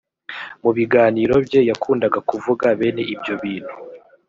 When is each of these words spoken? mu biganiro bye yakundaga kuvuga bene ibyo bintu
mu 0.63 0.71
biganiro 0.77 1.35
bye 1.45 1.61
yakundaga 1.69 2.19
kuvuga 2.29 2.65
bene 2.79 3.03
ibyo 3.13 3.33
bintu 3.41 3.73